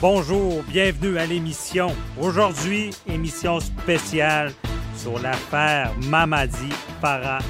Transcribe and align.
Bonjour, 0.00 0.62
bienvenue 0.62 1.18
à 1.18 1.26
l'émission. 1.26 1.94
Aujourd'hui, 2.18 2.88
émission 3.06 3.60
spéciale 3.60 4.54
sur 4.96 5.18
l'affaire 5.18 5.92
Mamadi 6.08 6.70
Farah 7.02 7.40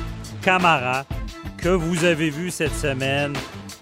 Kamara 0.42 1.04
que 1.58 1.68
vous 1.68 2.04
avez 2.04 2.28
vu 2.28 2.50
cette 2.50 2.74
semaine. 2.74 3.34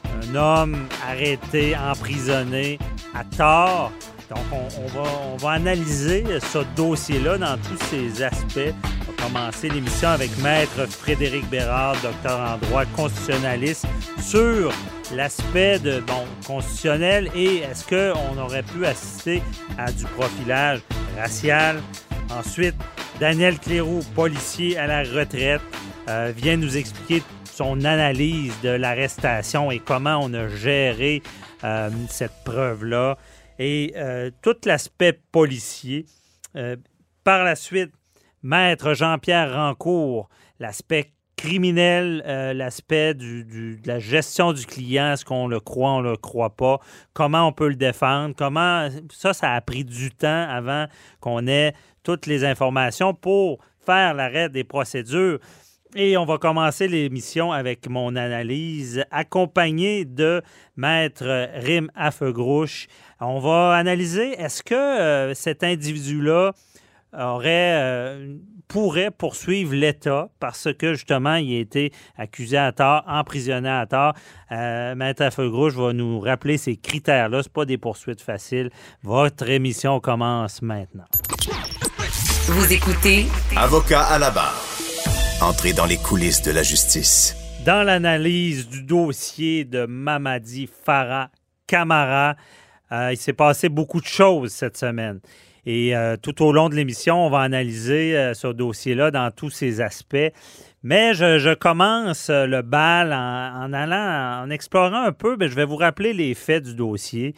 Un 0.04 0.34
homme 0.34 0.77
arrêté, 1.08 1.74
emprisonné 1.78 2.78
à 3.14 3.24
tort. 3.24 3.91
Donc, 4.30 4.45
on, 4.52 5.37
va, 5.38 5.52
analyser 5.52 6.24
ce 6.41 6.59
dossier-là 6.77 7.38
dans 7.38 7.56
tous 7.56 7.82
ses 7.86 8.23
aspects. 8.23 8.74
On 8.84 9.12
va 9.12 9.23
commencer 9.23 9.69
l'émission 9.70 10.09
avec 10.09 10.36
Maître 10.38 10.86
Frédéric 10.86 11.48
Bérard, 11.48 11.96
docteur 12.02 12.38
en 12.38 12.59
droit 12.59 12.84
constitutionnaliste, 12.95 13.86
sur 14.20 14.70
l'aspect 15.14 15.78
de 15.78 16.00
bon 16.00 16.27
constitutionnel 16.46 17.30
et 17.34 17.59
est-ce 17.59 17.86
qu'on 17.86 18.38
aurait 18.38 18.62
pu 18.62 18.84
assister 18.84 19.42
à 19.78 19.91
du 19.91 20.05
profilage 20.05 20.80
racial. 21.17 21.80
Ensuite, 22.30 22.74
Daniel 23.19 23.58
Cléroux, 23.58 24.02
policier 24.14 24.77
à 24.77 24.86
la 24.86 25.02
retraite, 25.02 25.62
euh, 26.08 26.33
vient 26.36 26.58
nous 26.58 26.77
expliquer 26.77 27.22
son 27.45 27.84
analyse 27.84 28.52
de 28.62 28.69
l'arrestation 28.69 29.70
et 29.70 29.78
comment 29.78 30.20
on 30.22 30.34
a 30.34 30.48
géré 30.48 31.22
euh, 31.64 31.91
cette 32.08 32.45
preuve-là 32.45 33.17
et 33.59 33.92
euh, 33.97 34.31
tout 34.42 34.56
l'aspect 34.64 35.20
policier. 35.33 36.06
par 37.25 37.45
la 37.45 37.56
suite, 37.56 37.92
Maître 38.42 38.95
Jean-Pierre 38.95 39.53
Rancourt, 39.55 40.28
l'aspect 40.61 41.12
criminel, 41.39 42.23
euh, 42.27 42.53
l'aspect 42.53 43.14
de 43.14 43.79
la 43.86 44.01
gestion 44.01 44.53
du 44.53 44.67
client, 44.67 45.12
est-ce 45.12 45.25
qu'on 45.25 45.47
le 45.47 45.61
croit, 45.61 45.92
on 45.92 46.01
le 46.01 46.17
croit 46.17 46.55
pas, 46.55 46.81
comment 47.14 47.47
on 47.47 47.53
peut 47.53 47.69
le 47.69 47.77
défendre, 47.77 48.34
comment 48.36 48.89
ça, 49.12 49.33
ça 49.33 49.55
a 49.55 49.61
pris 49.61 49.84
du 49.84 50.11
temps 50.11 50.47
avant 50.51 50.86
qu'on 51.20 51.47
ait 51.47 51.75
toutes 52.03 52.27
les 52.27 52.45
informations 52.45 53.14
pour 53.14 53.61
faire 53.86 54.14
l'arrêt 54.14 54.48
des 54.48 54.64
procédures. 54.64 55.39
Et 55.94 56.17
on 56.19 56.27
va 56.27 56.36
commencer 56.39 56.86
l'émission 56.86 57.50
avec 57.50 57.89
mon 57.89 58.14
analyse 58.14 59.05
accompagnée 59.11 60.05
de 60.05 60.42
Maître 60.77 61.48
Rim 61.55 61.89
Affegrouche. 61.95 62.89
On 63.20 63.39
va 63.41 63.75
analyser 63.75 64.33
est-ce 64.39 64.62
que 64.62 64.75
euh, 64.75 65.34
cet 65.34 65.64
individu-là 65.64 66.53
aurait 67.14 67.72
euh, 67.75 68.36
pourrait 68.69 69.11
poursuivre 69.11 69.75
l'État 69.75 70.28
parce 70.41 70.69
que 70.75 70.92
justement, 70.92 71.36
il 71.36 71.56
a 71.56 71.61
été 71.61 71.91
accusé 72.19 72.58
à 72.58 72.70
tort, 72.73 73.02
emprisonné 73.06 73.70
à 73.70 73.86
tort? 73.86 74.12
Euh, 74.52 74.95
Maître 74.95 75.23
Affegrouche 75.23 75.73
va 75.73 75.95
nous 75.95 76.20
rappeler 76.20 76.58
ces 76.58 76.77
critères-là. 76.77 77.42
Ce 77.42 77.48
pas 77.48 77.64
des 77.64 77.78
poursuites 77.78 78.20
faciles. 78.20 78.69
Votre 79.02 79.48
émission 79.48 80.00
commence 80.00 80.61
maintenant. 80.61 81.06
Vous 82.47 82.73
écoutez 82.73 83.27
Avocat 83.56 84.02
à 84.02 84.18
la 84.18 84.30
barre. 84.30 84.67
Entrez 85.40 85.72
dans 85.72 85.86
les 85.86 85.98
coulisses 85.98 86.42
de 86.42 86.50
la 86.50 86.64
justice. 86.64 87.36
Dans 87.64 87.84
l'analyse 87.84 88.68
du 88.68 88.82
dossier 88.82 89.64
de 89.64 89.86
Mamadi 89.86 90.68
Farah 90.84 91.30
Kamara, 91.68 92.34
euh, 92.90 93.12
il 93.12 93.16
s'est 93.16 93.34
passé 93.34 93.68
beaucoup 93.68 94.00
de 94.00 94.06
choses 94.06 94.50
cette 94.50 94.76
semaine. 94.76 95.20
Et 95.64 95.94
euh, 95.94 96.16
tout 96.16 96.42
au 96.42 96.50
long 96.50 96.68
de 96.68 96.74
l'émission, 96.74 97.24
on 97.24 97.30
va 97.30 97.42
analyser 97.42 98.18
euh, 98.18 98.34
ce 98.34 98.48
dossier-là 98.48 99.12
dans 99.12 99.30
tous 99.30 99.50
ses 99.50 99.80
aspects. 99.80 100.32
Mais 100.82 101.14
je, 101.14 101.55
commence 101.55 102.30
le 102.30 102.62
bal 102.62 103.12
en, 103.12 103.72
allant, 103.72 104.42
en 104.42 104.50
explorant 104.50 105.05
un 105.05 105.12
peu, 105.12 105.36
ben, 105.36 105.48
je 105.48 105.55
vais 105.55 105.66
vous 105.66 105.76
rappeler 105.76 106.14
les 106.14 106.34
faits 106.34 106.64
du 106.64 106.74
dossier 106.74 107.36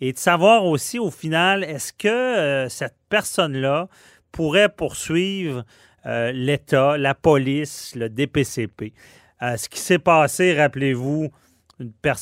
et 0.00 0.14
de 0.14 0.18
savoir 0.18 0.64
aussi 0.64 0.98
au 0.98 1.10
final, 1.10 1.64
est-ce 1.64 1.92
que 1.92 2.66
cette 2.70 2.96
personne-là 3.10 3.88
pourrait 4.30 4.70
poursuivre 4.70 5.64
l'État, 6.04 6.98
la 6.98 7.14
police, 7.14 7.94
le 7.94 8.08
DPCP. 8.08 8.92
ce 9.40 9.68
qui 9.68 9.78
s'est 9.78 9.98
passé, 9.98 10.54
rappelez-vous, 10.54 11.30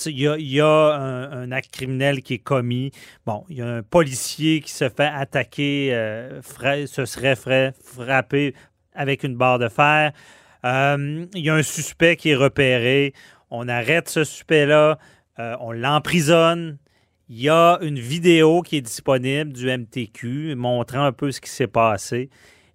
il 0.06 0.52
y 0.52 0.60
a, 0.60 0.66
un, 0.66 1.52
acte 1.52 1.72
criminel 1.72 2.22
qui 2.22 2.34
est 2.34 2.38
commis. 2.38 2.90
Bon, 3.26 3.44
il 3.48 3.56
y 3.56 3.62
a 3.62 3.66
un 3.66 3.82
policier 3.82 4.60
qui 4.60 4.72
se 4.72 4.88
fait 4.88 5.10
attaquer, 5.12 5.90
euh, 5.92 6.40
ce 6.86 7.04
serait 7.04 7.36
frappé 7.36 8.54
avec 8.94 9.24
une 9.24 9.36
barre 9.36 9.58
de 9.58 9.68
fer. 9.68 10.12
Euh, 10.64 11.26
il 11.34 11.44
y 11.44 11.50
a 11.50 11.54
un 11.54 11.62
suspect 11.62 12.16
qui 12.16 12.30
est 12.30 12.36
repéré. 12.36 13.14
On 13.50 13.68
arrête 13.68 14.08
ce 14.08 14.24
suspect-là. 14.24 14.98
Euh, 15.38 15.56
on 15.60 15.72
l'emprisonne. 15.72 16.78
Il 17.28 17.40
y 17.40 17.48
a 17.48 17.78
une 17.80 17.98
vidéo 17.98 18.60
qui 18.62 18.76
est 18.76 18.82
disponible 18.82 19.52
du 19.52 19.66
MTQ 19.66 20.54
montrant 20.56 21.04
un 21.04 21.12
peu 21.12 21.30
ce 21.30 21.40
qui 21.40 21.50
s'est 21.50 21.68
passé. 21.68 22.28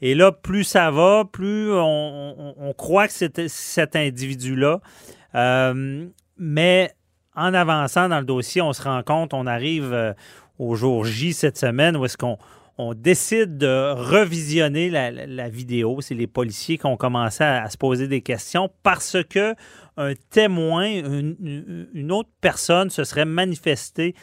Et 0.05 0.13
là, 0.13 0.31
plus 0.31 0.63
ça 0.63 0.91
va, 0.91 1.23
plus 1.25 1.71
on, 1.73 2.73
croit 2.77 3.07
que 3.07 3.13
c'était 3.13 3.47
cet 3.47 3.95
individu-là. 3.95 4.79
Mais 6.37 6.91
en 7.35 7.53
avançant 7.55 8.07
dans 8.07 8.19
le 8.19 8.25
dossier, 8.25 8.61
on 8.61 8.71
se 8.71 8.83
rend 8.83 9.01
compte, 9.01 9.33
on 9.33 9.47
arrive 9.47 9.91
euh, 9.93 10.13
au 10.59 10.75
jour 10.75 11.05
J 11.05 11.33
cette 11.33 11.57
semaine 11.57 11.97
où 11.97 12.05
est-ce 12.05 12.17
qu'on 12.17 12.37
on 12.77 12.93
décide 12.93 13.57
de 13.57 13.93
revisionner 13.93 14.91
la, 14.91 15.49
vidéo. 15.49 16.01
C'est 16.01 16.13
les 16.13 16.27
policiers 16.27 16.77
qui 16.77 16.85
ont 16.85 16.97
commencé 16.97 17.43
à, 17.43 17.67
se 17.69 17.77
poser 17.77 18.07
des 18.07 18.21
questions 18.21 18.69
parce 18.83 19.17
que 19.27 19.55
un 19.97 20.13
témoin, 20.29 20.85
une, 20.85 22.11
autre 22.11 22.29
personne 22.41 22.91
se 22.91 23.05
serait 23.05 23.25
manifestée 23.25 24.13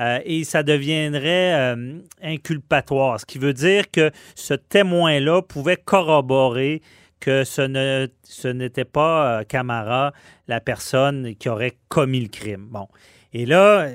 euh, 0.00 0.18
et 0.24 0.44
ça 0.44 0.62
deviendrait 0.62 1.54
euh, 1.54 1.98
inculpatoire. 2.22 3.20
Ce 3.20 3.26
qui 3.26 3.38
veut 3.38 3.52
dire 3.52 3.90
que 3.90 4.10
ce 4.34 4.54
témoin-là 4.54 5.42
pouvait 5.42 5.76
corroborer 5.76 6.80
que 7.20 7.44
ce, 7.44 8.48
n'était 8.50 8.86
pas 8.86 9.40
euh, 9.40 9.44
Camara, 9.44 10.12
la 10.48 10.60
personne 10.60 11.34
qui 11.36 11.50
aurait 11.50 11.76
commis 11.88 12.20
le 12.20 12.28
crime. 12.28 12.66
Bon. 12.70 12.88
Et 13.34 13.44
là, 13.44 13.88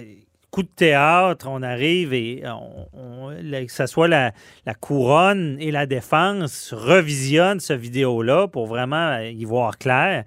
coup 0.52 0.62
de 0.62 0.68
théâtre, 0.68 1.48
on 1.50 1.64
arrive 1.64 2.14
et 2.14 2.44
que 2.44 3.72
ce 3.72 3.88
soit 3.88 4.08
la, 4.08 4.32
couronne 4.80 5.58
et 5.60 5.72
la 5.72 5.88
défense 5.88 6.72
revisionnent 6.72 7.60
ce 7.60 7.74
vidéo-là 7.74 8.48
pour 8.48 8.68
vraiment 8.68 9.18
y 9.18 9.44
voir 9.44 9.78
clair 9.78 10.24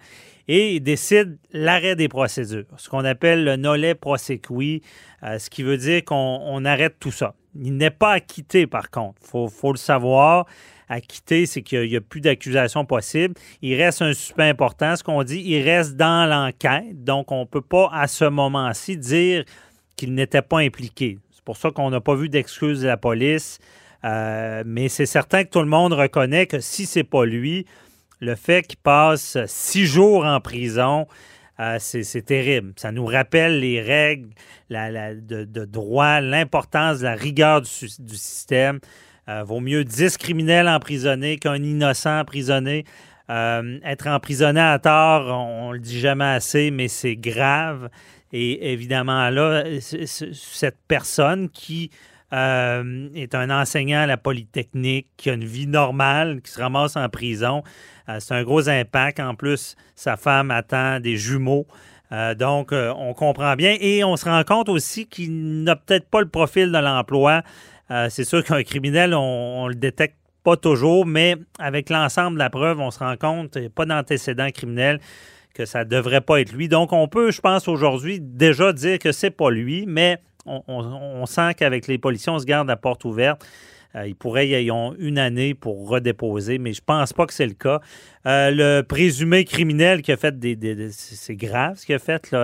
et 0.49 0.81
décident 0.81 1.35
l'arrêt 1.53 1.95
des 1.95 2.09
procédures, 2.09 2.65
ce 2.79 2.89
qu'on 2.89 3.05
appelle 3.05 3.45
le 3.45 3.57
nolet 3.57 3.95
prosequi, 3.95 4.83
euh, 5.23 5.39
ce 5.39 5.51
qui 5.51 5.63
veut 5.63 5.77
dire 5.77 6.05
qu'on 6.05 6.65
arrête 6.65 6.97
tout 6.99 7.13
ça. 7.13 7.35
Il 7.55 7.77
n'est 7.77 7.91
pas 7.91 8.13
acquitté, 8.13 8.67
par 8.67 8.91
contre. 8.91 9.21
Il 9.23 9.49
faut, 9.51 9.73
le 9.73 9.79
savoir 9.79 10.47
à 10.89 11.01
quitter, 11.01 11.45
c'est 11.45 11.63
qu'il 11.63 11.89
n'y 11.89 11.97
a, 11.97 12.01
plus 12.01 12.21
d'accusation 12.21 12.85
possible. 12.85 13.35
Il 13.61 13.75
reste 13.75 14.01
un 14.01 14.15
suspect 14.15 14.49
important. 14.49 14.97
Ce 14.97 15.05
qu'on 15.05 15.23
dit, 15.23 15.43
il 15.45 15.63
reste 15.63 15.97
dans 15.97 16.29
l'enquête. 16.29 17.05
Donc, 17.05 17.31
on 17.31 17.41
ne 17.41 17.45
peut 17.45 17.61
pas, 17.61 17.91
à 17.93 18.07
ce 18.07 18.25
moment-ci, 18.25 18.97
dire 18.97 19.45
qu'il 19.97 20.15
n'était 20.15 20.43
pas 20.43 20.61
impliqué. 20.61 21.19
C'est 21.33 21.45
pour 21.45 21.57
ça 21.57 21.71
qu'on 21.71 21.91
n'a 21.91 22.01
pas 22.01 22.15
vu 22.15 22.29
d'excuse 22.29 22.81
de 22.81 22.87
la 22.87 22.97
police. 22.97 23.59
Euh, 24.05 24.63
mais 24.65 24.89
c'est 24.89 25.07
certain 25.07 25.45
que 25.45 25.51
tout 25.51 25.61
le 25.61 25.67
monde 25.67 25.93
reconnaît 25.93 26.47
que 26.47 26.61
si 26.61 26.87
c'est 26.87 27.05
pas 27.05 27.25
lui, 27.25 27.67
le 28.21 28.35
fait 28.35 28.67
qu'il 28.67 28.79
passe 28.79 29.39
six 29.47 29.87
jours 29.87 30.25
en 30.25 30.41
prison, 30.41 31.07
euh, 31.61 31.79
c'est 31.81 32.23
terrible. 32.23 32.73
Ça 32.77 32.93
nous 32.93 33.07
rappelle 33.07 33.61
les 33.61 33.81
règles 33.81 34.31
de, 34.71 35.65
droit, 35.65 36.21
l'importance 36.21 37.01
de 37.01 37.05
la 37.05 37.15
rigueur 37.15 37.63
du, 37.63 37.69
système. 38.17 38.79
Euh, 39.29 39.43
vaut 39.43 39.61
mieux 39.61 39.85
10 39.85 40.17
criminels 40.19 40.69
emprisonnés 40.69 41.37
qu'un 41.37 41.63
innocent 41.63 42.21
emprisonné. 42.21 42.85
Euh, 43.31 43.79
être 43.85 44.07
emprisonné 44.07 44.61
à 44.61 44.79
tort, 44.79 45.27
on, 45.27 45.71
ne 45.71 45.75
le 45.75 45.81
dit 45.81 45.99
jamais 45.99 46.25
assez, 46.25 46.71
mais 46.71 46.89
c'est 46.89 47.17
grave. 47.17 47.91
Et 48.33 48.73
évidemment, 48.73 49.29
là, 49.29 49.65
cette 49.81 50.79
personne 50.87 51.49
qui 51.51 51.91
euh, 52.33 53.09
est 53.15 53.35
un 53.35 53.51
enseignant 53.51 54.01
à 54.01 54.07
la 54.07 54.17
Polytechnique, 54.17 55.09
qui 55.17 55.31
a 55.31 55.35
une 55.35 55.45
vie 55.45 55.67
normale, 55.67 56.41
qui 56.43 56.51
se 56.51 56.61
ramasse 56.61 56.97
en 56.97 57.09
prison, 57.09 57.63
c'est 58.21 58.33
un 58.33 58.43
gros 58.43 58.71
impact. 58.71 59.21
En 59.21 59.35
plus, 59.35 59.77
sa 59.95 60.17
femme 60.17 60.51
attend 60.51 60.99
des 60.99 61.17
jumeaux. 61.19 61.67
Euh, 62.13 62.35
donc, 62.35 62.73
euh, 62.73 62.93
on 62.97 63.13
comprend 63.13 63.55
bien 63.55 63.77
et 63.81 64.03
on 64.03 64.17
se 64.17 64.25
rend 64.25 64.43
compte 64.45 64.69
aussi 64.69 65.07
qu'il 65.07 65.63
n'a 65.63 65.77
peut-être 65.77 66.09
pas 66.09 66.21
le 66.21 66.29
profil 66.29 66.73
de 66.73 66.79
l'emploi. 66.79 67.43
Euh, 67.91 68.09
c'est 68.11 68.25
sûr 68.25 68.43
qu'un 68.45 68.63
criminel, 68.63 69.15
on, 69.15 69.63
on, 69.63 69.69
le 69.69 69.75
détecte 69.75 70.17
pas 70.43 70.57
toujours, 70.57 71.05
mais 71.05 71.37
avec 71.59 71.91
l'ensemble 71.91 72.35
de 72.35 72.39
la 72.39 72.51
preuve, 72.51 72.81
on 72.81 72.91
se 72.91 72.99
rend 72.99 73.17
compte, 73.17 73.57
il 73.57 73.63
n'y 73.63 73.67
a 73.67 73.71
pas 73.71 73.85
d'antécédent 73.85 74.49
criminel, 74.51 75.01
que 75.55 75.67
ça 75.67 75.85
ne 75.85 75.91
devrait 75.91 76.21
pas 76.21 76.41
être 76.41 76.53
lui. 76.53 76.69
Donc, 76.69 76.93
on 76.93 77.09
peut, 77.09 77.31
je 77.31 77.41
pense, 77.41 77.69
aujourd'hui 77.69 78.21
déjà 78.21 78.73
dire 78.73 78.99
que 78.99 79.13
c'est 79.13 79.31
pas 79.31 79.51
lui, 79.51 79.85
mais 79.87 80.19
on, 80.67 81.27
sent 81.27 81.55
qu'avec 81.55 81.87
les 81.87 81.99
policiers, 81.99 82.33
on 82.33 82.39
se 82.39 82.45
garde 82.45 82.69
la 82.69 82.77
porte 82.77 83.05
ouverte. 83.05 83.47
Euh, 83.95 84.07
ils 84.07 84.15
pourraient, 84.15 84.49
ils 84.63 84.71
ont 84.71 84.95
une 84.99 85.19
année 85.19 85.55
pour 85.55 85.89
redéposer, 85.89 86.59
mais 86.59 86.75
je 86.75 86.83
pense 86.85 87.13
pas 87.15 87.27
que 87.27 87.33
c'est 87.33 87.47
le 87.47 87.55
cas. 87.55 87.81
Euh, 88.29 88.51
le 88.51 88.83
présumé 88.83 89.45
criminel 89.45 90.03
qui 90.03 90.13
a 90.13 90.17
fait 90.19 90.39
des. 90.39 90.91
c'est 90.91 91.37
grave 91.37 91.77
ce 91.79 91.87
qu'il 91.87 91.95
a 91.95 91.99
fait, 91.99 92.35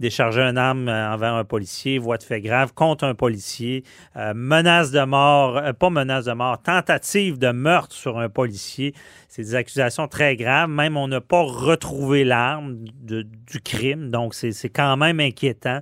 décharger 0.00 0.40
une 0.40 0.56
arme 0.56 0.88
envers 0.88 1.34
un 1.34 1.44
policier, 1.44 1.98
voie 1.98 2.16
de 2.16 2.22
fait 2.22 2.40
grave 2.40 2.72
contre 2.72 3.04
un 3.04 3.14
policier, 3.14 3.84
euh, 4.16 4.32
menace 4.34 4.90
de 4.90 5.04
mort, 5.04 5.58
euh, 5.58 5.72
pas 5.74 5.90
menace 5.90 6.24
de 6.24 6.32
mort, 6.32 6.62
tentative 6.62 7.38
de 7.38 7.50
meurtre 7.50 7.94
sur 7.94 8.18
un 8.18 8.30
policier. 8.30 8.94
C'est 9.28 9.42
des 9.42 9.54
accusations 9.54 10.08
très 10.08 10.36
graves. 10.36 10.70
Même 10.70 10.96
on 10.96 11.08
n'a 11.08 11.20
pas 11.20 11.42
retrouvé 11.42 12.24
l'arme 12.24 12.78
du 13.02 13.60
crime, 13.62 14.10
donc 14.10 14.34
c'est 14.34 14.68
quand 14.70 14.96
même 14.96 15.20
inquiétant. 15.20 15.80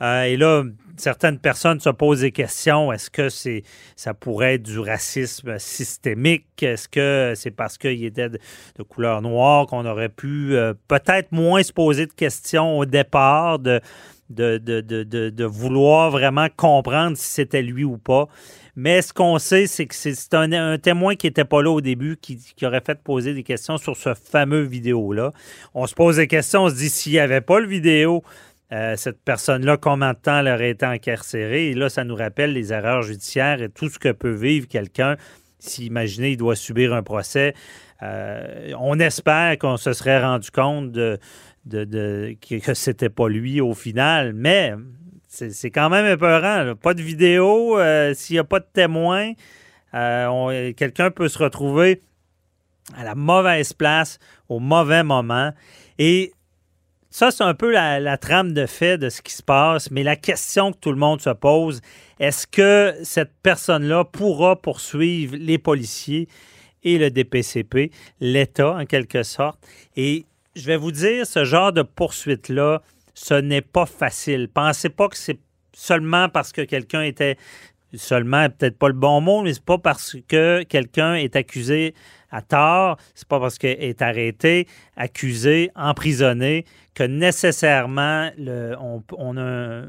Euh, 0.00 0.24
et 0.24 0.36
là, 0.36 0.64
certaines 0.96 1.38
personnes 1.38 1.80
se 1.80 1.90
posent 1.90 2.20
des 2.20 2.32
questions. 2.32 2.92
Est-ce 2.92 3.10
que 3.10 3.28
c'est 3.28 3.62
ça 3.96 4.14
pourrait 4.14 4.54
être 4.54 4.62
du 4.62 4.78
racisme 4.78 5.58
systémique? 5.58 6.46
Est-ce 6.62 6.88
que 6.88 7.32
c'est 7.36 7.50
parce 7.50 7.78
qu'il 7.78 8.04
était 8.04 8.30
de, 8.30 8.38
couleur 8.88 9.22
noire 9.22 9.66
qu'on 9.66 9.86
aurait 9.86 10.08
pu 10.08 10.54
euh, 10.56 10.74
peut-être 10.88 11.32
moins 11.32 11.62
se 11.62 11.72
poser 11.72 12.06
de 12.06 12.12
questions 12.12 12.78
au 12.78 12.84
départ, 12.84 13.58
de, 13.58 13.80
de, 14.30 14.58
de 14.58 15.44
vouloir 15.44 16.10
vraiment 16.10 16.48
comprendre 16.56 17.16
si 17.16 17.28
c'était 17.28 17.62
lui 17.62 17.84
ou 17.84 17.98
pas? 17.98 18.28
Mais 18.74 19.02
ce 19.02 19.12
qu'on 19.12 19.38
sait, 19.38 19.66
c'est 19.66 19.84
que 19.84 19.94
c'est 19.94 20.32
un, 20.32 20.50
un, 20.52 20.78
témoin 20.78 21.14
qui 21.14 21.26
n'était 21.26 21.44
pas 21.44 21.62
là 21.62 21.70
au 21.70 21.82
début, 21.82 22.16
qui, 22.16 22.38
qui, 22.38 22.64
aurait 22.64 22.80
fait 22.80 22.98
poser 23.02 23.34
des 23.34 23.42
questions 23.42 23.76
sur 23.76 23.96
ce 23.96 24.14
fameux 24.14 24.62
vidéo-là. 24.62 25.32
On 25.74 25.86
se 25.86 25.94
pose 25.94 26.16
des 26.16 26.26
questions, 26.26 26.64
on 26.64 26.70
se 26.70 26.76
dit 26.76 26.88
s'il 26.88 27.12
n'y 27.12 27.18
avait 27.18 27.42
pas 27.42 27.60
le 27.60 27.66
vidéo, 27.66 28.22
euh, 28.72 28.96
cette 28.96 29.22
personne-là, 29.22 29.76
combien 29.76 30.14
de 30.14 30.18
temps 30.18 30.38
elle 30.38 30.48
aurait 30.48 30.70
été 30.70 30.86
incarcérée? 30.86 31.68
Et 31.68 31.74
là, 31.74 31.88
ça 31.88 32.04
nous 32.04 32.14
rappelle 32.14 32.52
les 32.52 32.72
erreurs 32.72 33.02
judiciaires 33.02 33.60
et 33.60 33.68
tout 33.68 33.88
ce 33.88 33.98
que 33.98 34.12
peut 34.12 34.32
vivre 34.32 34.66
quelqu'un 34.66 35.16
si, 35.58 35.86
imaginez, 35.86 36.32
il 36.32 36.36
doit 36.36 36.56
subir 36.56 36.92
un 36.92 37.02
procès. 37.02 37.54
Euh, 38.02 38.72
on 38.80 38.98
espère 38.98 39.56
qu'on 39.58 39.76
se 39.76 39.92
serait 39.92 40.20
rendu 40.20 40.50
compte 40.50 40.90
de, 40.90 41.18
de, 41.66 41.84
de 41.84 42.36
que 42.42 42.74
c'était 42.74 43.10
pas 43.10 43.28
lui 43.28 43.60
au 43.60 43.74
final, 43.74 44.32
mais 44.32 44.74
c'est 45.28 45.70
quand 45.70 45.88
même 45.88 46.06
épeurant. 46.06 46.74
Pas 46.74 46.94
de 46.94 47.02
vidéo, 47.02 47.78
euh, 47.78 48.12
s'il 48.14 48.34
n'y 48.34 48.40
a 48.40 48.44
pas 48.44 48.58
de 48.58 48.66
témoin, 48.72 49.32
quelqu'un 49.92 51.10
peut 51.12 51.28
se 51.28 51.38
retrouver 51.38 52.00
à 52.96 53.04
la 53.04 53.14
mauvaise 53.14 53.72
place 53.72 54.18
au 54.48 54.58
mauvais 54.58 55.04
moment. 55.04 55.52
Et 55.98 56.32
ça, 57.12 57.30
c'est 57.30 57.44
un 57.44 57.52
peu 57.52 57.70
la, 57.70 58.16
trame 58.16 58.54
de 58.54 58.64
fait 58.64 58.96
de 58.96 59.10
ce 59.10 59.20
qui 59.20 59.34
se 59.34 59.42
passe, 59.42 59.90
mais 59.90 60.02
la 60.02 60.16
question 60.16 60.72
que 60.72 60.78
tout 60.78 60.90
le 60.90 60.96
monde 60.96 61.20
se 61.20 61.28
pose, 61.28 61.82
est-ce 62.18 62.46
que 62.46 62.94
cette 63.02 63.32
personne-là 63.42 64.06
pourra 64.06 64.56
poursuivre 64.56 65.36
les 65.38 65.58
policiers 65.58 66.26
et 66.82 66.96
le 66.96 67.10
DPCP, 67.10 67.90
l'État 68.20 68.76
en 68.76 68.86
quelque 68.86 69.24
sorte? 69.24 69.58
Et 69.94 70.24
je 70.56 70.64
vais 70.64 70.78
vous 70.78 70.90
dire, 70.90 71.26
ce 71.26 71.44
genre 71.44 71.74
de 71.74 71.82
poursuite-là, 71.82 72.80
ce 73.12 73.34
n'est 73.34 73.60
pas 73.60 73.84
facile. 73.84 74.48
Pensez 74.48 74.88
pas 74.88 75.08
que 75.08 75.18
c'est 75.18 75.38
seulement 75.74 76.30
parce 76.30 76.50
que 76.50 76.62
quelqu'un 76.62 77.02
était 77.02 77.36
seulement 77.94 78.48
peut-être 78.48 78.78
pas 78.78 78.88
le 78.88 78.94
bon 78.94 79.20
mot, 79.20 79.42
mais 79.42 79.54
c'est 79.54 79.64
pas 79.64 79.78
parce 79.78 80.16
que 80.28 80.62
quelqu'un 80.64 81.14
est 81.14 81.36
accusé 81.36 81.94
à 82.30 82.40
tort, 82.40 82.96
c'est 83.14 83.28
pas 83.28 83.38
parce 83.38 83.58
qu'il 83.58 83.70
est 83.70 84.00
arrêté, 84.00 84.66
accusé, 84.96 85.70
emprisonné 85.76 86.64
que 86.94 87.04
nécessairement 87.04 88.30
on, 88.38 89.36
a 89.36 89.84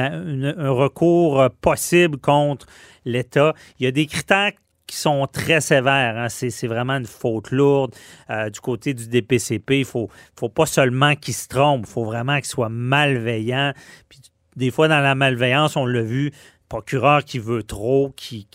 un 0.00 0.70
recours 0.70 1.50
possible 1.60 2.18
contre 2.18 2.66
l'État. 3.04 3.54
Il 3.78 3.84
y 3.84 3.86
a 3.86 3.90
des 3.90 4.06
critères 4.06 4.52
qui 4.86 4.96
sont 4.96 5.26
très 5.26 5.60
sévères. 5.60 6.18
Hein. 6.18 6.28
C'est 6.28 6.66
vraiment 6.66 6.94
une 6.94 7.06
faute 7.06 7.50
lourde. 7.50 7.94
Euh, 8.28 8.50
du 8.50 8.60
côté 8.60 8.92
du 8.92 9.08
DPCP, 9.08 9.78
il 9.78 9.84
faut, 9.84 10.10
faut 10.38 10.50
pas 10.50 10.66
seulement 10.66 11.14
qu'il 11.14 11.34
se 11.34 11.48
trompe, 11.48 11.86
il 11.86 11.90
faut 11.90 12.04
vraiment 12.04 12.36
qu'il 12.36 12.46
soit 12.46 12.68
malveillant. 12.68 13.72
Puis, 14.08 14.20
des 14.56 14.70
fois, 14.70 14.88
dans 14.88 15.00
la 15.00 15.14
malveillance, 15.14 15.76
on 15.76 15.86
l'a 15.86 16.02
vu, 16.02 16.30
procureur 16.72 17.22
qui 17.22 17.38
veut 17.38 17.62
trop, 17.62 18.14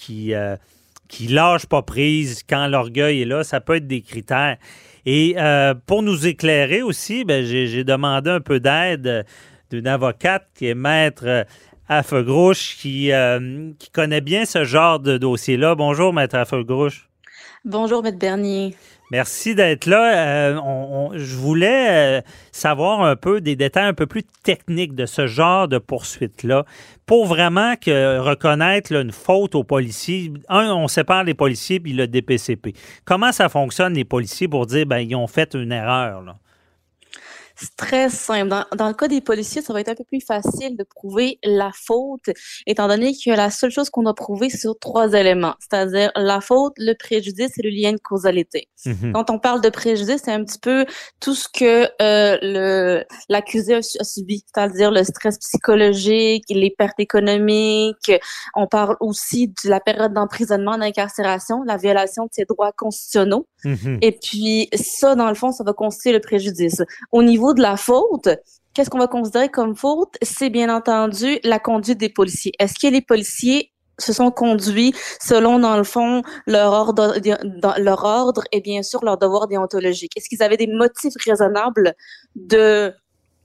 euh, 0.10 0.58
qui 1.08 1.28
lâche 1.28 1.68
pas 1.68 1.84
prise 1.84 2.42
quand 2.50 2.66
l'orgueil 2.66 3.22
est 3.22 3.25
là, 3.25 3.44
ça 3.44 3.62
peut 3.62 3.75
être 3.75 3.86
des 3.86 4.02
critères. 4.02 4.58
Et 5.06 5.36
euh, 5.38 5.75
pour 5.86 6.02
nous 6.02 6.25
éclairer 6.25 6.81
aussi, 6.81 7.25
ben, 7.25 7.46
j'ai 7.46 7.84
demandé 7.84 8.31
un 8.31 8.40
peu 8.40 8.60
d'aide 8.60 9.24
d'une 9.69 9.88
avocate 9.88 10.48
qui 10.56 10.66
est 10.66 10.74
maître 10.74 11.46
Affegrouche, 11.88 12.78
qui, 12.78 13.12
euh, 13.12 13.69
qui 13.78 13.92
connaît 13.92 14.22
bien 14.22 14.46
ce 14.46 14.63
genre 14.63 15.00
de 15.00 15.20
dossier-là. 15.20 15.75
Bonjour, 15.75 16.12
maître 16.12 16.38
Affegrouche. 16.38 17.08
Bonjour, 17.66 18.02
maître 18.02 18.18
Bernier. 18.18 18.75
Merci 19.09 19.56
d'être 19.56 19.86
là. 19.86 20.51
Euh, 20.51 21.09
je 21.13 21.36
voulais 21.36 22.18
euh, 22.18 22.21
savoir 22.51 23.01
un 23.04 23.15
peu 23.15 23.39
des 23.39 23.56
détails 23.56 23.86
un 23.86 23.94
peu 23.94 24.06
plus 24.06 24.24
techniques 24.44 24.95
de 24.95 25.06
ce 25.06 25.27
genre 25.27 25.69
de 25.69 25.77
poursuite-là 25.77 26.65
pour 27.06 27.25
vraiment 27.25 27.75
que, 27.77 28.19
reconnaître 28.19 28.94
là, 28.94 29.00
une 29.00 29.13
faute 29.13 29.56
aux 29.56 29.63
policiers. 29.63 30.33
Un, 30.50 30.74
on 30.74 30.89
sépare 30.89 31.24
les 31.24 31.33
policiers 31.33 31.80
puis 31.80 31.94
le 31.94 32.07
DPCP. 32.07 32.74
Comment 33.06 33.31
ça 33.31 33.48
fonctionne, 33.48 33.94
les 33.94 34.04
policiers, 34.04 34.50
pour 34.50 34.65
dire 34.65 34.86
ben 34.86 35.00
ils 35.00 35.15
ont 35.15 35.27
fait 35.27 35.53
une 35.53 35.71
erreur? 35.71 36.21
Là? 36.21 36.36
Très 37.75 38.09
simple. 38.09 38.50
Dans, 38.50 38.65
dans, 38.75 38.88
le 38.88 38.94
cas 38.94 39.07
des 39.07 39.21
policiers, 39.21 39.62
ça 39.62 39.74
va 39.74 39.81
être 39.81 39.89
un 39.89 39.95
peu 39.95 40.04
plus 40.04 40.21
facile 40.21 40.77
de 40.77 40.83
prouver 40.83 41.39
la 41.44 41.71
faute, 41.74 42.30
étant 42.65 42.88
donné 42.88 43.13
que 43.13 43.31
la 43.31 43.50
seule 43.50 43.71
chose 43.71 43.89
qu'on 43.89 44.06
a 44.06 44.13
prouvé, 44.13 44.50
c'est 44.50 44.59
sur 44.59 44.77
trois 44.77 45.13
éléments, 45.13 45.56
c'est-à-dire 45.59 46.12
la 46.15 46.42
faute, 46.42 46.74
le 46.77 46.94
préjudice 46.94 47.57
et 47.57 47.63
le 47.63 47.69
lien 47.69 47.94
de 47.94 48.00
causalité. 48.00 48.68
Mhm. 48.86 48.94
Mm 48.94 48.98
-hmm. 48.98 49.12
Quand 49.13 49.30
on 49.30 49.39
parle 49.39 49.62
de 49.62 49.69
préjudice, 49.69 50.21
c'est 50.24 50.31
un 50.31 50.44
petit 50.44 50.59
peu 50.59 50.86
tout 51.19 51.36
ce 51.36 51.48
que 51.59 51.74
euh, 52.01 52.38
le 52.42 53.04
l'accusé 53.30 53.74
a, 53.75 53.77
a, 53.80 54.03
subi, 54.03 54.44
c'est-à-dire 54.48 54.92
le 54.92 55.03
stress 55.03 55.38
psychologique, 55.39 56.45
les 56.50 56.74
pertes 56.80 57.00
économiques. 57.00 58.12
On 58.55 58.67
parle 58.67 58.96
aussi 59.00 59.48
de 59.48 59.70
la 59.70 59.79
période 59.79 60.13
d'emprisonnement, 60.13 60.77
d'incarcération, 60.77 61.55
la 61.63 61.77
violation 61.77 62.24
de 62.25 62.34
ses 62.38 62.46
droits 62.46 62.72
constitutionnels. 62.84 63.46
Mhm. 63.64 64.00
Et 64.02 64.12
puis 64.12 64.70
ça, 64.76 65.16
dans 65.16 65.28
le 65.30 65.36
fond, 65.36 65.52
ça 65.52 65.64
va 65.64 65.74
constituer 65.74 66.12
le 66.12 66.20
préjudice. 66.20 66.82
Au 67.12 67.24
niveau 67.24 67.54
de 67.54 67.62
la 67.62 67.76
faute, 67.78 68.30
qu'est-ce 68.74 68.90
qu'on 68.90 69.00
va 69.00 69.08
considérer 69.08 69.50
comme 69.50 69.76
faute? 69.76 70.16
C'est 70.22 70.50
bien 70.50 70.74
entendu 70.76 71.40
la 71.44 71.60
conduite 71.60 71.98
des 72.00 72.10
policiers. 72.10 72.52
Est-ce 72.60 72.76
que 72.80 72.92
les 72.92 73.02
policiers 73.02 73.72
se 74.00 74.14
sont 74.14 74.30
conduits 74.30 74.94
selon, 75.20 75.58
dans 75.58 75.76
le 75.76 75.84
fond, 75.84 76.22
leur 76.46 76.72
ordre, 76.72 77.16
leur 77.80 78.04
ordre 78.04 78.44
et 78.52 78.62
bien 78.62 78.84
sûr 78.84 79.04
leur 79.04 79.18
devoir 79.18 79.48
déontologique? 79.48 80.12
Est-ce 80.16 80.30
qu'ils 80.30 80.44
avaient 80.44 80.58
des 80.58 80.68
motifs 80.68 81.16
raisonnables 81.26 81.94
de 82.36 82.94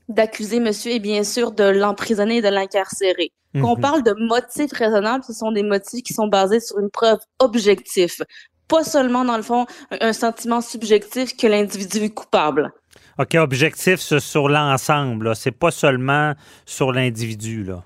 d'accuser 0.09 0.59
monsieur 0.59 0.91
et 0.91 0.99
bien 0.99 1.23
sûr 1.23 1.53
de 1.53 1.63
l'emprisonner 1.63 2.37
et 2.37 2.41
de 2.41 2.49
l'incarcérer? 2.49 3.31
Quand 3.55 3.59
Mhm. 3.59 3.65
on 3.65 3.75
parle 3.77 4.03
de 4.03 4.13
motifs 4.17 4.73
raisonnables, 4.73 5.23
ce 5.23 5.33
sont 5.33 5.51
des 5.51 5.63
motifs 5.63 6.03
qui 6.03 6.13
sont 6.13 6.27
basés 6.27 6.59
sur 6.59 6.79
une 6.79 6.89
preuve 6.89 7.19
objective. 7.39 8.17
Pas 8.67 8.83
seulement, 8.83 9.25
dans 9.25 9.37
le 9.37 9.43
fond, 9.43 9.65
un 9.91 10.13
sentiment 10.13 10.61
subjectif 10.61 11.35
que 11.35 11.47
l'individu 11.47 11.99
est 11.99 12.09
coupable. 12.09 12.71
OK, 13.19 13.35
objectif 13.35 13.99
sur 13.99 14.49
l'ensemble. 14.49 15.35
C'est 15.35 15.51
pas 15.51 15.71
seulement 15.71 16.33
sur 16.65 16.91
l'individu. 16.91 17.63
là. 17.63 17.83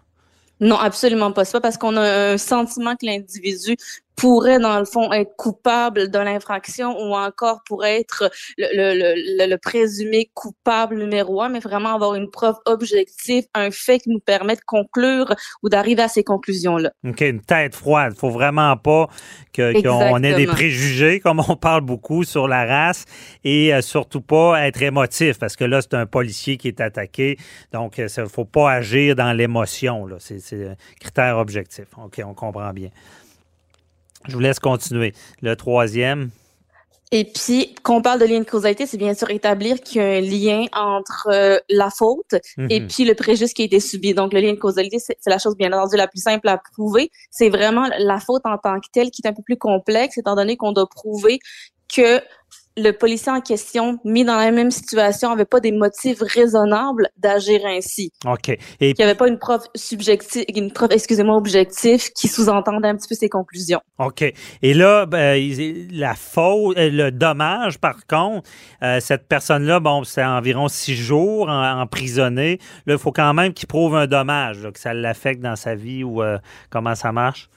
Non, 0.60 0.78
absolument 0.78 1.32
pas. 1.32 1.46
C'est 1.46 1.54
pas 1.54 1.62
parce 1.62 1.78
qu'on 1.78 1.98
a 1.98 2.32
un 2.32 2.38
sentiment 2.38 2.96
que 2.96 3.06
l'individu 3.06 3.76
pourrait, 4.18 4.60
dans 4.60 4.80
le 4.80 4.86
fond, 4.86 5.14
être 5.14 5.36
coupable 5.38 6.10
de 6.10 6.18
l'infraction 6.18 6.98
ou 7.00 7.16
encore 7.16 7.62
pourrait 7.66 8.00
être 8.00 8.30
le, 8.58 8.68
le, 8.74 9.14
le, 9.16 9.48
le, 9.48 9.58
présumé 9.58 10.30
coupable 10.34 10.98
numéro 10.98 11.42
un, 11.42 11.50
mais 11.50 11.60
vraiment 11.60 11.94
avoir 11.94 12.16
une 12.16 12.30
preuve 12.30 12.56
objective, 12.66 13.46
un 13.54 13.70
fait 13.70 14.00
qui 14.00 14.10
nous 14.10 14.20
permet 14.20 14.56
de 14.56 14.62
conclure 14.66 15.34
ou 15.62 15.70
d'arriver 15.70 16.02
à 16.02 16.08
ces 16.08 16.24
conclusions-là. 16.24 16.92
OK, 17.08 17.22
une 17.22 17.42
tête 17.42 17.76
froide. 17.76 18.14
Il 18.16 18.20
faut 18.20 18.32
vraiment 18.32 18.76
pas 18.76 19.08
qu'on 19.56 20.24
ait 20.24 20.34
des 20.34 20.48
préjugés, 20.48 21.20
comme 21.20 21.42
on 21.48 21.56
parle 21.56 21.82
beaucoup 21.82 22.24
sur 22.24 22.48
la 22.48 22.66
race, 22.66 23.06
et 23.44 23.74
euh, 23.74 23.82
surtout 23.82 24.22
pas 24.22 24.66
être 24.66 24.82
émotif, 24.82 25.38
parce 25.38 25.56
que 25.56 25.64
là, 25.64 25.82
c'est 25.82 25.94
un 25.94 26.08
policier 26.08 26.58
qui 26.58 26.68
est 26.68 26.82
attaqué. 26.82 27.38
Donc, 27.72 28.00
il 28.00 28.06
ne 28.06 28.26
faut 28.26 28.46
pas 28.46 28.72
agir 28.72 29.16
dans 29.16 29.32
l'émotion. 29.32 30.08
C'est, 30.18 30.40
c'est 30.40 30.70
un 30.70 30.76
critère 31.00 31.38
objectif. 31.38 31.86
OK, 32.04 32.20
on 32.26 32.34
comprend 32.34 32.74
bien. 32.74 32.90
Je 34.28 34.34
vous 34.34 34.40
laisse 34.40 34.60
continuer. 34.60 35.14
Le 35.42 35.56
troisième. 35.56 36.30
Et 37.14 37.24
puis, 37.24 37.74
quand 37.84 37.96
on 37.96 38.02
parle 38.02 38.20
de 38.20 38.26
lien 38.26 38.40
de 38.40 38.44
causalité, 38.44 38.86
c'est 38.86 38.98
bien 38.98 39.14
sûr 39.14 39.30
établir 39.30 39.80
qu'il 39.80 40.02
y 40.02 40.04
a 40.04 40.08
un 40.10 40.20
lien 40.20 40.66
entre 40.74 41.30
euh, 41.32 41.58
la 41.70 41.90
faute 41.90 42.36
et 42.70 42.82
Mhm. 42.82 42.88
puis 42.90 43.06
le 43.06 43.16
préjudice 43.16 43.54
qui 43.54 43.62
a 43.62 43.66
été 43.66 43.80
subi. 43.80 44.14
Donc, 44.14 44.34
le 44.34 44.42
lien 44.42 44.52
de 44.52 44.58
causalité, 44.60 45.00
c'est 45.00 45.16
c'est 45.22 45.30
la 45.30 45.38
chose 45.38 45.56
bien 45.56 45.72
entendu 45.72 45.96
la 45.96 46.08
plus 46.10 46.22
simple 46.22 46.50
à 46.50 46.58
prouver. 46.74 47.10
C'est 47.32 47.48
vraiment 47.50 47.88
la 47.98 48.20
faute 48.20 48.42
en 48.44 48.58
tant 48.58 48.78
que 48.82 48.88
telle 48.92 49.10
qui 49.10 49.22
est 49.24 49.28
un 49.30 49.34
peu 49.34 49.42
plus 49.42 49.56
complexe, 49.58 50.18
étant 50.18 50.36
donné 50.36 50.58
qu'on 50.58 50.74
doit 50.74 50.90
prouver 50.90 51.40
que 51.96 52.20
le 52.78 52.92
policier 52.92 53.32
en 53.32 53.42
question, 53.42 53.98
mis 54.06 54.24
dans 54.24 54.36
la 54.38 54.52
même 54.52 54.72
situation, 54.72 55.32
avait 55.32 55.46
pas 55.46 55.60
des 55.60 55.72
motifs 55.72 56.20
raisonnables 56.22 57.10
d'agir 57.18 57.62
ainsi. 57.66 58.12
OK. 58.26 58.50
Et 58.50 58.60
Qu'il 58.94 58.96
n'y 59.00 59.04
avait 59.04 59.18
pas 59.18 59.28
une 59.28 59.40
preuve 59.40 59.62
subjective, 59.76 60.46
une 60.56 60.72
preuve, 60.72 60.92
excusez-moi, 60.92 61.36
objective 61.36 62.12
qui 62.14 62.28
sous-entendait 62.28 62.88
un 62.90 62.96
petit 62.96 63.08
peu 63.08 63.16
ses 63.16 63.30
conclusions. 63.30 63.82
OK. 63.98 64.24
Et 64.62 64.74
là, 64.74 65.06
ben, 65.06 65.36
il- 65.36 65.98
la 66.00 66.14
faute, 66.16 66.78
euh, 66.78 66.90
le 66.92 67.12
dommage, 67.12 67.80
par 67.80 68.06
contre, 68.08 68.48
euh, 68.84 69.00
cette 69.00 69.28
personne-là, 69.28 69.80
bon, 69.80 70.04
c'est 70.04 70.24
environ 70.24 70.68
six 70.68 70.96
jours 70.96 71.50
en- 71.50 71.82
emprisonnée. 71.82 72.60
Là, 72.86 72.94
il 72.94 73.00
faut 73.00 73.12
quand 73.12 73.34
même 73.34 73.54
qu'il 73.54 73.68
prouve 73.68 73.96
un 73.96 74.08
dommage, 74.08 74.62
là, 74.64 74.72
que 74.72 74.80
ça 74.80 74.94
l'affecte 74.94 75.42
dans 75.42 75.56
sa 75.56 75.76
vie 75.76 76.04
ou 76.04 76.22
euh, 76.22 76.38
comment 76.70 76.96
ça 76.96 77.12
marche? 77.12 77.50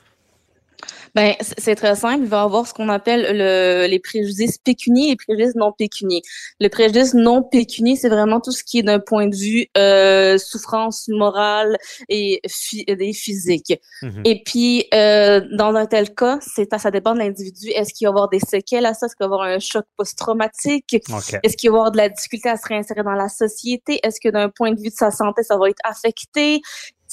Ben, 1.15 1.35
c'est 1.41 1.75
très 1.75 1.95
simple. 1.95 2.25
Il 2.25 2.29
va 2.29 2.39
y 2.39 2.45
avoir 2.45 2.67
ce 2.67 2.75
qu'on 2.75 2.89
appelle 2.89 3.37
le, 3.37 3.87
les 3.89 3.99
préjudices 3.99 4.59
pécuniers 4.59 5.09
et 5.09 5.11
les 5.11 5.17
préjudices 5.17 5.55
non 5.55 5.73
pécuniers. 5.73 6.23
Le 6.61 6.69
préjudice 6.69 7.15
non 7.15 7.43
pécunier, 7.43 7.97
c'est 7.97 8.09
vraiment 8.09 8.41
tout 8.41 8.53
ce 8.53 8.65
qui 8.65 8.79
est 8.79 8.83
d'un 8.83 9.01
point 9.01 9.27
de 9.27 9.37
vue 9.37 9.67
euh, 9.77 10.39
souffrance 10.39 11.09
morale 11.09 11.77
et, 12.09 12.41
et 12.87 13.13
physique. 13.13 13.75
Mhm. 14.03 14.23
Et 14.25 14.43
puis, 14.45 14.87
euh, 14.95 15.41
dans 15.53 15.75
un 15.75 15.87
tel 15.87 16.15
cas, 16.15 16.39
c'est 16.41 16.69
ça 16.79 16.91
dépend 16.91 17.15
de 17.15 17.19
l'individu. 17.19 17.69
Est-ce 17.71 17.93
qu'il 17.93 18.07
va 18.07 18.11
y 18.11 18.13
avoir 18.13 18.29
des 18.29 18.41
séquelles 18.41 18.87
à 18.87 18.95
ça? 18.95 19.07
Est-ce 19.07 19.17
qu'il 19.17 19.27
va 19.27 19.33
y 19.33 19.35
avoir 19.35 19.43
un 19.43 19.59
choc 19.59 19.85
post-traumatique? 19.97 20.95
Est-ce 21.43 21.57
qu'il 21.57 21.71
va 21.71 21.77
y 21.77 21.79
avoir 21.79 21.91
de 21.91 21.97
la 21.97 22.09
difficulté 22.09 22.49
à 22.49 22.57
se 22.57 22.67
réinsérer 22.67 23.03
dans 23.03 23.13
la 23.13 23.29
société? 23.29 24.01
Est-ce 24.03 24.21
que 24.21 24.29
d'un 24.29 24.49
point 24.49 24.73
de 24.73 24.81
vue 24.81 24.91
de 24.91 24.95
sa 24.95 25.11
santé, 25.11 25.43
ça 25.43 25.57
va 25.57 25.69
être 25.69 25.81
affecté? 25.85 26.61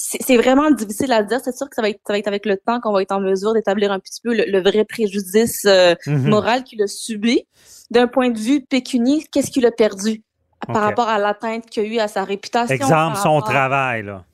C'est 0.00 0.36
vraiment 0.36 0.70
difficile 0.70 1.10
à 1.12 1.24
dire. 1.24 1.40
C'est 1.42 1.56
sûr 1.56 1.68
que 1.68 1.74
ça 1.74 1.82
va, 1.82 1.88
être, 1.90 2.00
ça 2.06 2.12
va 2.12 2.18
être 2.20 2.28
avec 2.28 2.46
le 2.46 2.56
temps 2.56 2.78
qu'on 2.80 2.92
va 2.92 3.02
être 3.02 3.10
en 3.10 3.18
mesure 3.20 3.52
d'établir 3.52 3.90
un 3.90 3.98
petit 3.98 4.20
peu 4.22 4.32
le, 4.32 4.44
le 4.46 4.60
vrai 4.60 4.84
préjudice 4.84 5.64
euh, 5.66 5.96
Mhm. 6.06 6.28
moral 6.28 6.62
qu'il 6.62 6.80
a 6.82 6.86
subi. 6.86 7.46
D'un 7.90 8.06
point 8.06 8.30
de 8.30 8.38
vue 8.38 8.60
pécunier, 8.60 9.26
qu'est-ce 9.32 9.50
qu'il 9.50 9.66
a 9.66 9.72
perdu 9.72 10.22
par 10.66 10.82
rapport 10.82 11.08
à 11.08 11.18
l'atteinte 11.18 11.66
qu'il 11.68 11.82
a 11.82 11.86
eu 11.86 11.98
à 11.98 12.06
sa 12.06 12.22
réputation? 12.22 12.72
Exemple, 12.74 13.16
son 13.16 13.34
rapport- 13.36 13.48
travail, 13.50 14.04
là. 14.04 14.24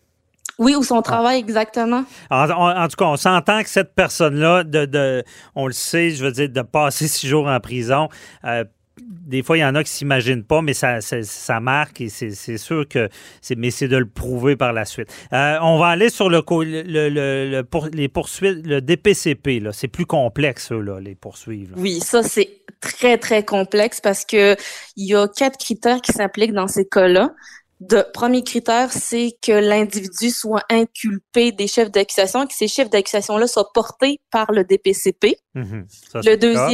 Oui, 0.59 0.76
ou 0.76 0.83
son 0.85 1.00
travail, 1.02 1.38
exactement. 1.38 2.04
En, 2.30 2.49
en- 2.50 2.76
en 2.85 2.88
tout 2.88 2.97
cas, 2.97 3.06
on 3.06 3.16
s'entend 3.16 3.62
que 3.62 3.68
cette 3.71 3.94
personne-là, 3.94 4.64
de, 4.64 4.85
de- 4.85 5.25
on 5.56 5.66
le 5.66 5.73
sait, 5.73 6.11
je 6.11 6.25
veux 6.25 6.30
dire, 6.30 6.49
de 6.50 6.62
passer 6.62 7.09
six 7.09 7.26
jours 7.26 7.47
en 7.49 7.59
prison, 7.59 8.09
euh, 8.44 8.64
des 9.00 9.42
fois, 9.42 9.56
il 9.58 9.60
y 9.60 9.64
en 9.64 9.74
a 9.74 9.82
qui 9.82 9.90
s'imaginent 9.90 10.44
pas, 10.44 10.62
mais 10.62 10.74
ça, 10.74 11.00
ça, 11.00 11.22
ça 11.22 11.58
marque 11.60 12.00
et 12.00 12.08
c'est 12.08 12.58
sûr 12.58 12.86
que 12.88 13.08
c'est, 13.40 13.56
mais 13.56 13.70
c'est 13.70 13.88
de 13.88 13.96
le 13.96 14.08
prouver 14.08 14.54
par 14.56 14.72
la 14.72 14.84
suite. 14.84 15.08
Euh, 15.32 15.58
on 15.62 15.78
va 15.78 15.88
aller 15.88 16.10
sur 16.10 16.28
le, 16.30 16.42
le, 16.48 17.08
le- 17.08 17.50
le- 17.50 17.62
pour- 17.64 17.88
les 17.92 18.08
poursuites, 18.08 18.64
le 18.66 18.80
DPCP, 18.80 19.60
là. 19.60 19.72
C'est 19.72 19.88
plus 19.88 20.06
complexe, 20.06 20.70
eux, 20.72 20.80
là, 20.80 21.00
les 21.00 21.14
poursuivre. 21.16 21.74
là. 21.74 21.82
Oui, 21.82 22.00
ça 22.00 22.22
c'est 22.22 22.60
très 22.80 23.18
très 23.18 23.44
complexe 23.44 24.00
parce 24.00 24.24
que 24.24 24.56
il 24.96 25.06
y 25.08 25.14
a 25.14 25.26
quatre 25.28 25.58
critères 25.58 26.00
qui 26.00 26.12
s'appliquent 26.12 26.52
dans 26.52 26.68
ces 26.68 26.86
cas-là. 26.86 27.32
De 27.80 28.04
premier 28.14 28.44
critère, 28.44 28.92
c'est 28.92 29.32
que 29.42 29.50
l'individu 29.52 30.30
soit 30.30 30.62
inculpé 30.70 31.50
des 31.50 31.66
chefs 31.66 31.90
d'accusation, 31.90 32.46
que 32.46 32.54
ces 32.54 32.68
chefs 32.68 32.88
d'accusation-là 32.88 33.46
soient 33.48 33.70
portés 33.74 34.20
par 34.30 34.52
le 34.52 34.62
DPCP. 34.64 35.36
Mhm. 35.54 35.84
Ça, 36.12 36.22
c'est 36.22 36.30
Le 36.30 36.36
cas. 36.36 36.68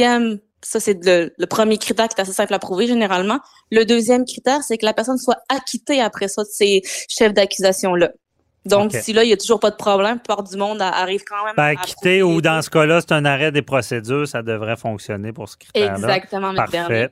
Ça 0.63 0.79
c'est 0.79 1.03
le, 1.03 1.33
le 1.37 1.45
premier 1.47 1.77
critère 1.77 2.07
qui 2.07 2.15
est 2.17 2.21
assez 2.21 2.33
simple 2.33 2.53
à 2.53 2.59
prouver 2.59 2.87
généralement. 2.87 3.39
Le 3.71 3.83
deuxième 3.85 4.25
critère, 4.25 4.63
c'est 4.63 4.77
que 4.77 4.85
la 4.85 4.93
personne 4.93 5.17
soit 5.17 5.39
acquittée 5.49 6.01
après 6.01 6.27
ça 6.27 6.43
de 6.43 6.49
ces 6.51 6.81
chefs 7.07 7.33
d'accusation-là. 7.33 8.11
Donc, 8.65 8.93
si 8.93 9.11
là, 9.11 9.23
il 9.23 9.29
y 9.29 9.33
a 9.33 9.37
toujours 9.37 9.59
pas 9.59 9.71
de 9.71 9.75
problème, 9.75 10.19
plupart 10.19 10.43
du 10.43 10.55
monde 10.55 10.81
arrive 10.81 11.23
quand 11.23 11.43
même 11.45 11.55
Ben, 11.57 11.63
à 11.63 11.75
quitter 11.75 12.19
prouver 12.19 12.23
ou 12.23 12.41
dans 12.41 12.61
ce 12.61 12.69
cas-là, 12.69 13.01
c'est 13.01 13.11
un 13.11 13.25
arrêt 13.25 13.51
des 13.51 13.63
procédures, 13.63 14.27
ça 14.27 14.43
devrait 14.43 14.77
fonctionner 14.77 15.33
pour 15.33 15.49
ce 15.49 15.57
critère-là. 15.57 15.95
Exactement. 15.97 16.53
Parfait. 16.53 17.09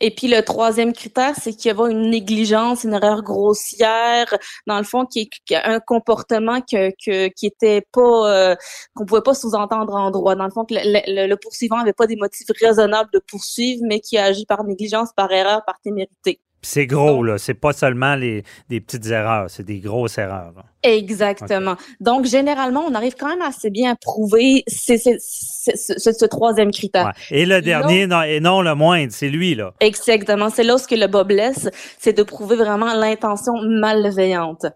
Et 0.00 0.14
puis 0.14 0.28
le 0.28 0.42
troisième 0.42 0.92
critère, 0.92 1.34
c'est 1.40 1.52
qu'il 1.52 1.72
y 1.72 1.74
a 1.80 1.88
une 1.88 2.10
négligence, 2.10 2.84
une 2.84 2.92
erreur 2.94 3.22
grossière, 3.22 4.26
dans 4.66 4.78
le 4.78 4.84
fond, 4.84 5.06
qui 5.06 5.20
est 5.22 5.28
qui 5.46 5.54
a 5.54 5.68
un 5.68 5.80
comportement 5.80 6.60
que, 6.60 6.90
que 7.04 7.28
qui 7.28 7.46
était 7.46 7.82
pas 7.92 8.52
euh, 8.52 8.56
qu'on 8.94 9.04
pouvait 9.06 9.22
pas 9.22 9.34
sous-entendre 9.34 9.94
en 9.94 10.10
droit. 10.10 10.34
Dans 10.36 10.44
le 10.44 10.50
fond, 10.50 10.64
que 10.64 10.74
le, 10.74 10.80
le- 11.06 11.26
le 11.28 11.36
poursuivant 11.36 11.78
avait 11.78 11.92
pas 11.92 12.06
des 12.06 12.16
motifs 12.16 12.48
raisonnables 12.60 13.10
de 13.12 13.20
poursuivre, 13.28 13.82
mais 13.88 14.00
qui 14.00 14.16
a 14.18 14.24
agi 14.24 14.46
par 14.46 14.64
négligence, 14.64 15.10
par 15.16 15.30
erreur, 15.32 15.62
par 15.66 15.80
témérité. 15.82 16.40
C'est 16.62 16.86
gros, 16.86 17.22
là. 17.22 17.38
C'est 17.38 17.54
pas 17.54 17.72
seulement 17.72 18.14
les, 18.16 18.42
des 18.68 18.80
petites 18.80 19.06
erreurs, 19.06 19.48
c'est 19.48 19.64
des 19.64 19.78
grosses 19.78 20.18
erreurs. 20.18 20.52
là. 20.56 20.64
Exactement. 20.82 21.76
Donc 22.00 22.24
généralement, 22.24 22.84
on 22.88 22.94
arrive 22.94 23.14
quand 23.18 23.28
même 23.28 23.42
assez 23.42 23.70
bien 23.70 23.92
à 23.92 23.96
prouver 23.96 24.64
ce, 24.68 26.24
troisième 26.26 26.70
critère. 26.70 27.06
Ouais. 27.06 27.12
Et 27.38 27.46
le 27.46 27.60
dernier, 27.60 28.06
non, 28.06 28.22
et 28.22 28.40
non 28.40 28.62
le 28.62 28.74
moindre, 28.74 29.12
c'est 29.12 29.28
lui, 29.28 29.54
là. 29.54 29.72
Exactement. 29.80 30.50
C'est 30.50 30.64
là 30.64 30.76
où 30.76 30.78
le 30.90 31.06
bas 31.06 31.24
blesse, 31.24 31.68
c'est 31.98 32.16
de 32.16 32.22
prouver 32.22 32.56
vraiment 32.56 32.94
l'intention 32.94 33.54
malveillante. 33.62 34.66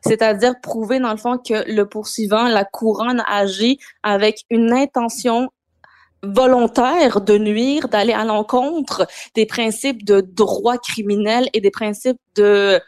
C'est-à-dire 0.00 0.54
prouver, 0.62 1.00
dans 1.00 1.10
le 1.10 1.16
fond, 1.16 1.38
que 1.38 1.70
le 1.70 1.84
poursuivant, 1.84 2.48
la 2.48 2.64
couronne, 2.64 3.22
agit 3.28 3.78
avec 4.02 4.44
une 4.50 4.72
intention 4.72 5.48
volontaire 6.22 7.20
de 7.20 7.38
nuire, 7.38 7.88
d'aller 7.88 8.12
à 8.12 8.24
l'encontre 8.24 9.06
des 9.34 9.46
principes 9.46 10.04
de 10.04 10.20
droit 10.20 10.78
criminel 10.78 11.48
et 11.54 11.60
des 11.60 11.70
principes 11.70 12.18
de, 12.36 12.80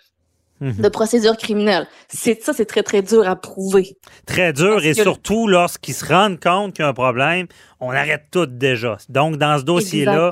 Mhm. 0.61 0.75
de 0.83 0.89
procédure 0.91 1.37
criminelle. 1.39 1.87
C'est 2.09 2.43
ça, 2.43 2.53
c'est 2.53 2.67
très, 2.67 2.83
très 2.83 3.01
dur 3.01 3.27
à 3.27 3.35
prouver. 3.35 3.97
Très 4.27 4.53
dur 4.53 4.75
Parce 4.75 4.85
et 4.85 4.95
que- 4.95 5.03
surtout 5.03 5.47
lorsqu'ils 5.49 5.95
se 5.95 6.05
rendent 6.05 6.39
compte 6.39 6.75
qu'il 6.75 6.83
y 6.83 6.87
a 6.87 6.89
un 6.91 6.93
problème, 6.93 7.47
on 7.81 7.91
arrête 7.91 8.25
tout 8.31 8.45
déjà. 8.45 8.99
Donc, 9.09 9.37
dans 9.37 9.59
ce 9.59 9.65
dossier-là, 9.65 10.31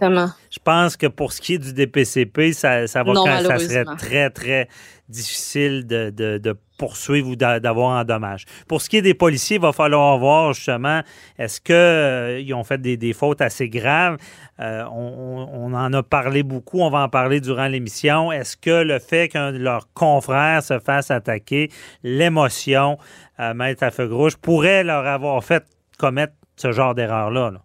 je 0.50 0.59
pense 0.62 0.99
que 0.99 1.07
pour 1.07 1.33
ce 1.33 1.40
qui 1.40 1.55
est 1.55 1.59
du 1.59 1.73
DPCP, 1.73 2.52
ça, 2.52 2.87
ça 2.87 3.02
va 3.05 3.12
Non, 3.14 3.25
quand- 3.25 3.43
ça 3.43 3.59
serait 3.59 3.85
très, 3.97 4.28
très 4.28 4.69
difficile 5.09 5.87
de, 5.87 6.11
de- 6.11 6.57
poursuivre 6.79 7.31
ou 7.31 7.35
d'a- 7.35 7.59
d'avoir 7.59 7.97
un 7.97 8.05
dommage. 8.05 8.45
Pour 8.69 8.81
ce 8.81 8.88
qui 8.88 8.99
est 8.99 9.03
des 9.03 9.12
policiers, 9.12 9.57
il 9.57 9.62
va 9.62 9.73
falloir 9.73 10.17
voir 10.17 10.53
justement, 10.53 11.03
est-ce 11.37 11.61
qu'ils 11.61 12.55
ont 12.55 12.62
fait 12.62 12.81
des, 12.81 12.97
des 12.97 13.12
fautes 13.12 13.41
assez 13.41 13.69
graves? 13.69 14.17
Euh, 14.61 14.85
on, 14.93 15.73
en 15.75 15.93
a 15.93 16.03
parlé 16.05 16.43
beaucoup, 16.45 16.81
on 16.81 16.91
va 16.91 17.00
en 17.00 17.09
parler 17.09 17.41
durant 17.41 17.67
l'émission. 17.67 18.31
Est-ce 18.31 18.57
que 18.57 18.83
le 18.83 19.00
fait 19.00 19.29
qu'un 19.29 19.53
de 19.53 19.59
leurs 19.59 19.93
confrères 19.93 20.62
se 20.62 20.79
fasse 20.79 21.11
attaquer, 21.11 21.71
l'émotion, 22.05 22.97
euh, 23.41 23.55
Maître 23.55 23.83
à 23.83 23.91
feu 23.91 24.07
grouge, 24.07 24.37
pourrait 24.37 24.85
leur 24.85 25.07
avoir 25.07 25.43
fait 25.43 25.65
commettre 25.99 26.35
ce 26.57 26.71
genre 26.71 26.95
d'erreur-là? 26.95 27.50
là? 27.50 27.61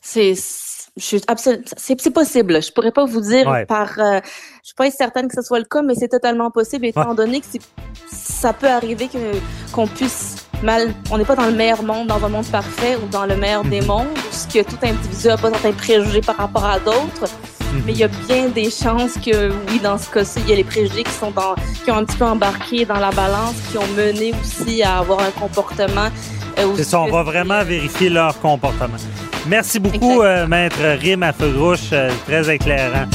C'est, 0.00 0.34
je 0.98 1.04
suis 1.04 1.22
absolument, 1.26 1.62
c'est, 1.76 2.10
possible. 2.12 2.62
Je 2.62 2.72
pourrais 2.72 2.90
pas 2.92 3.04
vous 3.06 3.20
dire 3.20 3.46
Ouais. 3.48 3.64
par, 3.66 3.90
euh, 3.98 4.20
je 4.62 4.66
suis 4.68 4.74
pas 4.76 4.90
certaine 4.90 5.28
que 5.28 5.34
ce 5.34 5.42
soit 5.42 5.58
le 5.58 5.64
cas, 5.64 5.82
mais 5.82 5.94
c'est 5.94 6.08
totalement 6.08 6.50
possible 6.50 6.86
étant 6.86 7.10
Ouais. 7.10 7.14
donné 7.16 7.40
que 7.40 7.46
ça 8.10 8.52
peut 8.52 8.68
arriver 8.68 9.08
que, 9.08 9.18
qu'on 9.72 9.86
puisse 9.86 10.36
mal, 10.62 10.92
on 11.10 11.18
n'est 11.18 11.24
pas 11.24 11.36
dans 11.36 11.46
le 11.46 11.52
meilleur 11.52 11.82
monde, 11.82 12.08
dans 12.08 12.22
un 12.24 12.28
monde 12.28 12.46
parfait 12.46 12.96
ou 13.02 13.06
dans 13.08 13.26
le 13.26 13.36
meilleur 13.36 13.64
des 13.64 13.80
Mhm. 13.80 13.86
mondes, 13.86 14.06
où 14.16 14.34
ce 14.34 14.46
que 14.46 14.62
tout 14.64 14.76
individu 14.82 15.28
a 15.28 15.36
pas 15.36 15.50
certains 15.50 15.72
préjugés 15.72 16.20
par 16.20 16.36
rapport 16.36 16.64
à 16.64 16.78
d'autres. 16.80 17.26
Mhm. 17.72 17.82
Mais 17.86 17.92
il 17.92 17.98
y 17.98 18.04
a 18.04 18.08
bien 18.08 18.48
des 18.48 18.70
chances 18.70 19.14
que, 19.24 19.50
oui, 19.70 19.78
dans 19.82 19.98
ce 19.98 20.10
cas-ci, 20.10 20.40
il 20.44 20.50
y 20.50 20.52
a 20.52 20.56
les 20.56 20.64
préjugés 20.64 21.04
qui 21.04 21.12
sont 21.12 21.30
dans, 21.30 21.54
qui 21.84 21.90
ont 21.90 21.96
un 21.96 22.04
petit 22.04 22.16
peu 22.16 22.24
embarqué 22.24 22.84
dans 22.84 22.98
la 22.98 23.10
balance, 23.10 23.54
qui 23.70 23.78
ont 23.78 23.86
mené 23.96 24.32
aussi 24.40 24.82
à 24.82 24.98
avoir 24.98 25.20
un 25.20 25.30
comportement. 25.30 26.08
euh, 26.58 26.72
C'est 26.76 26.84
ça, 26.84 27.00
on 27.00 27.10
va 27.10 27.22
vraiment 27.22 27.62
vérifier 27.62 28.08
leur 28.10 28.38
comportement. 28.40 28.96
Merci 29.48 29.80
beaucoup, 29.80 30.22
euh, 30.22 30.46
Maître 30.46 30.82
Rim 31.00 31.22
à 31.22 31.32
feu 31.32 31.50
gauche, 31.50 31.90
euh, 31.92 32.10
très 32.26 32.54
éclairant. 32.54 33.06